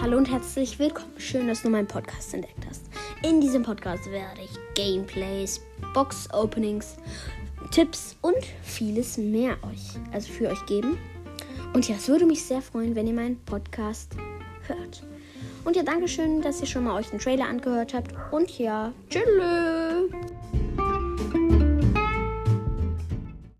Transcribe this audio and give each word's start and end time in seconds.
hallo 0.00 0.16
und 0.16 0.30
herzlich 0.30 0.78
willkommen. 0.78 1.12
Schön, 1.18 1.46
dass 1.46 1.60
du 1.60 1.68
meinen 1.68 1.86
Podcast 1.86 2.32
entdeckt 2.32 2.64
hast. 2.66 2.86
In 3.22 3.40
diesem 3.40 3.62
Podcast 3.62 4.10
werde 4.10 4.40
ich 4.42 4.50
Gameplays, 4.74 5.60
Box-Openings, 5.92 6.96
Tipps 7.70 8.16
und 8.22 8.38
vieles 8.62 9.18
mehr 9.18 9.58
euch, 9.70 10.00
also 10.12 10.32
für 10.32 10.48
euch 10.48 10.64
geben. 10.64 10.96
Und 11.74 11.86
ja, 11.86 11.96
es 11.96 12.08
würde 12.08 12.24
mich 12.24 12.42
sehr 12.42 12.62
freuen, 12.62 12.94
wenn 12.94 13.06
ihr 13.08 13.12
meinen 13.12 13.38
Podcast 13.44 14.16
hört. 14.66 15.02
Und 15.64 15.76
ja, 15.76 15.82
danke 15.82 16.08
schön, 16.08 16.40
dass 16.40 16.62
ihr 16.62 16.66
schon 16.66 16.84
mal 16.84 16.98
euch 16.98 17.10
den 17.10 17.18
Trailer 17.18 17.46
angehört 17.46 17.92
habt. 17.92 18.14
Und 18.32 18.58
ja, 18.58 18.92
tschüss. 19.10 19.22